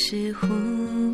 [0.00, 0.46] 是琥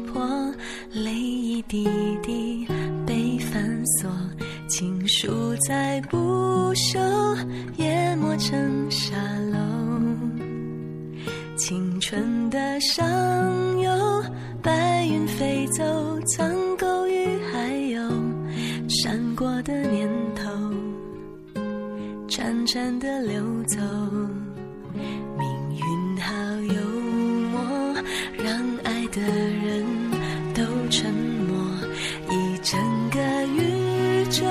[0.05, 0.55] 珀，
[0.93, 1.89] 泪一滴
[2.23, 2.67] 滴
[3.07, 4.11] 被反锁，
[4.69, 6.19] 情书再不
[6.75, 7.01] 朽，
[7.79, 9.17] 也磨成沙
[9.51, 9.59] 漏。
[11.57, 13.03] 青春的上
[13.81, 13.91] 游，
[14.63, 15.83] 白云飞走，
[16.27, 18.11] 苍狗与海鸥
[18.87, 20.51] 闪过的念头，
[22.29, 23.79] 潺潺的流走。
[29.15, 29.85] 的人
[30.55, 31.57] 都沉默
[32.29, 34.45] 一整个宇宙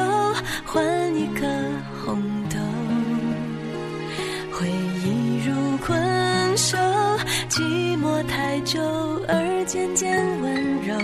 [0.65, 0.81] 换
[1.13, 1.45] 一颗
[2.05, 2.57] 红豆
[4.53, 4.65] 回
[5.03, 6.77] 忆如困兽
[7.49, 7.61] 寂
[7.99, 8.79] 寞太久
[9.27, 10.97] 而渐渐温柔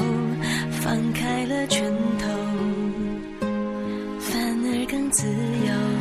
[0.79, 1.83] 放开了拳
[2.17, 2.27] 头
[4.19, 5.98] 反而更自由。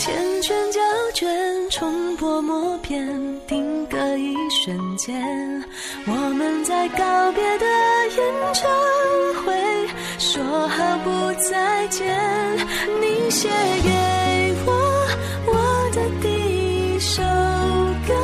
[0.00, 0.08] 缱
[0.40, 0.80] 绻胶
[1.12, 1.28] 卷，
[1.68, 3.06] 重播默片，
[3.46, 5.14] 定格一瞬间。
[6.06, 7.66] 我们在告别的
[8.16, 8.70] 演唱
[9.44, 9.52] 会，
[10.18, 11.10] 说好不
[11.42, 12.08] 再见。
[12.98, 13.50] 你写
[13.84, 14.72] 给我
[15.44, 17.22] 我的第一首
[18.08, 18.14] 歌，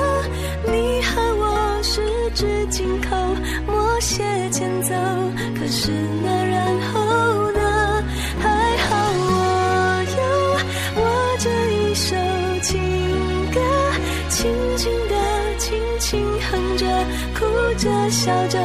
[0.72, 1.76] 你和我。
[1.82, 2.00] 十
[2.34, 3.16] 指紧扣
[3.66, 4.94] 默写前奏，
[5.58, 5.92] 可是
[6.24, 6.45] 那
[16.16, 16.86] 轻轻哼着，
[17.34, 17.44] 哭
[17.76, 18.58] 着笑着，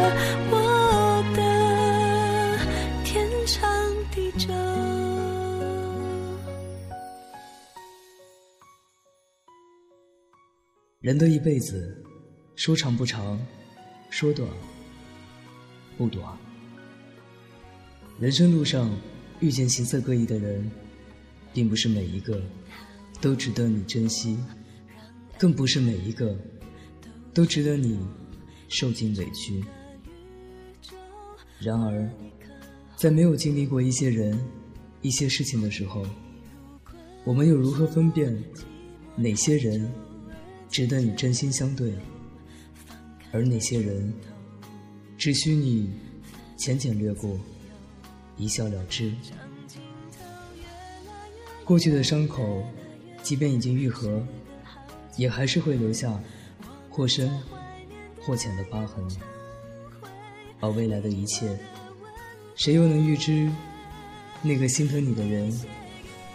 [0.52, 2.58] 我的
[3.04, 3.70] 天长
[4.10, 4.48] 地久。
[11.02, 12.02] 人的一辈子，
[12.56, 13.38] 说长不长。
[14.10, 14.46] 说短
[15.98, 16.38] 不短，
[18.20, 18.92] 人生路上
[19.40, 20.70] 遇见形色各异的人，
[21.54, 22.42] 并不是每一个
[23.22, 24.38] 都值得你珍惜，
[25.38, 26.38] 更不是每一个
[27.34, 28.00] 都值得你
[28.68, 29.64] 受尽委屈。
[31.60, 32.10] 然而，
[32.96, 34.40] 在没有经历过一些人、
[35.02, 36.06] 一些事情的时候，
[37.24, 38.36] 我们又如何分辨
[39.16, 39.92] 哪些人
[40.70, 41.94] 值得你真心相对？
[43.32, 44.14] 而哪些人，
[45.18, 45.90] 只需你
[46.58, 47.40] 浅浅掠过，
[48.38, 49.14] 一笑了之。
[51.64, 52.64] 过去的伤口，
[53.24, 54.22] 即便已经愈合，
[55.16, 56.20] 也还是会留下
[56.92, 57.32] 或深
[58.22, 59.04] 或浅的疤痕。
[60.60, 61.58] 而未来的一切，
[62.54, 63.50] 谁又能预知
[64.44, 65.52] 那个心疼你的人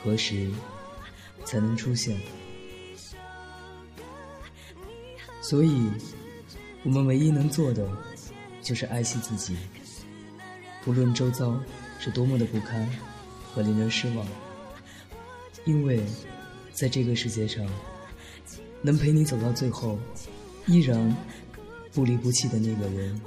[0.03, 0.51] 何时
[1.45, 2.19] 才能出现？
[5.41, 5.89] 所以。
[6.85, 7.85] 我们唯一能做的，
[8.63, 9.57] 就是爱惜自己，
[10.85, 11.61] 不论周遭
[11.99, 12.89] 是多么的不堪
[13.53, 14.25] 和令人失望，
[15.65, 16.01] 因为，
[16.73, 17.67] 在这个世界上，
[18.83, 19.99] 能陪你走到最后，
[20.67, 21.17] 依然
[21.93, 23.21] 不离不弃的那个人，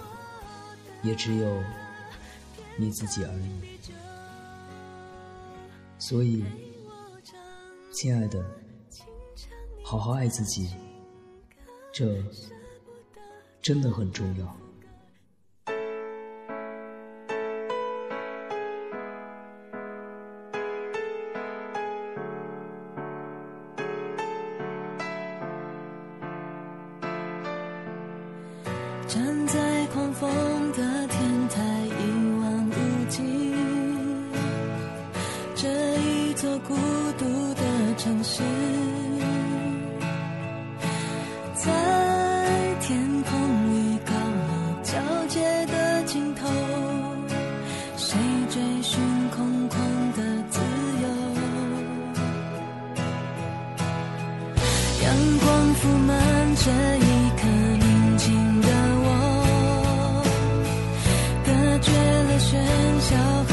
[1.02, 1.64] 也只有
[2.78, 3.62] 你自己而已。
[5.98, 6.44] 所以，
[7.92, 8.44] 亲爱的，
[9.84, 10.70] 好好爱自己，
[11.92, 12.24] 这。
[13.62, 14.58] 真的很重要。
[29.10, 29.58] 站在
[29.92, 30.30] 狂风
[30.74, 32.02] 的天台，一
[32.44, 32.74] 望无
[33.10, 33.18] 际，
[35.56, 35.68] 这
[35.98, 36.76] 一座孤
[37.18, 37.26] 独
[37.56, 37.64] 的
[37.98, 38.44] 城市，
[41.56, 41.66] 在
[42.82, 43.34] 天空
[43.74, 44.54] 与高楼
[44.84, 44.94] 交
[45.28, 46.48] 界的尽头，
[47.98, 48.16] 谁
[48.52, 49.02] 追寻
[49.36, 49.76] 空旷
[50.16, 50.22] 的
[50.52, 50.60] 自
[51.02, 51.10] 由？
[55.02, 55.08] 阳
[55.40, 56.16] 光铺满
[56.58, 56.70] 这
[57.00, 57.48] 一刻
[57.80, 58.59] 宁静。
[62.50, 62.58] 喧
[63.00, 63.49] 嚣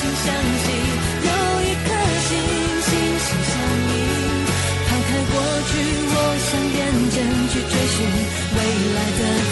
[0.00, 0.66] 心相惜
[1.28, 1.30] 有
[1.60, 1.88] 一颗
[2.26, 2.30] 心
[2.88, 3.52] 心心相
[3.90, 3.96] 印
[4.86, 5.34] 抛开过
[5.68, 5.72] 去
[6.08, 6.16] 我
[6.46, 6.80] 想认
[7.10, 7.16] 真
[7.50, 7.96] 去追寻
[8.56, 8.58] 未
[8.94, 9.49] 来的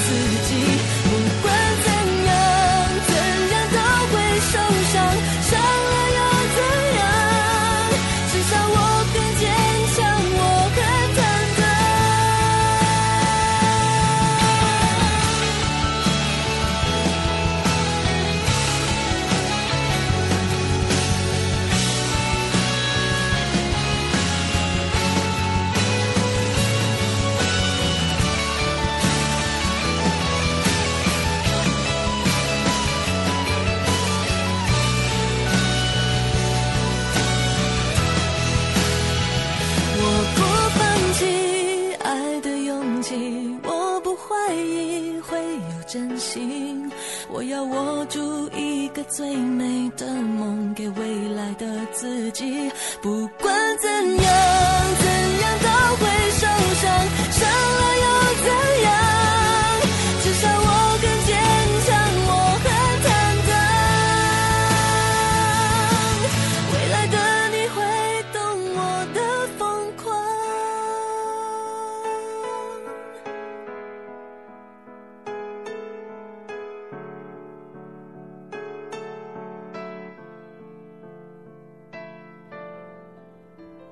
[45.88, 46.92] 真心，
[47.30, 52.70] 我要握住一个最美的梦，给未来的自己。
[53.00, 53.88] 不管怎
[54.22, 54.77] 样，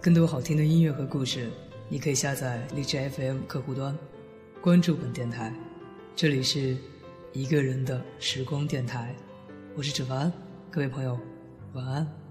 [0.06, 1.50] 更多好听的音乐和故事，
[1.88, 3.98] 你可以下载荔枝 FM 客户端，
[4.60, 5.52] 关注本电台。
[6.14, 6.76] 这里是
[7.32, 9.12] 一个人的时光电台，
[9.74, 10.32] 我是芷凡，
[10.70, 11.18] 各位朋友，
[11.72, 12.25] 晚安。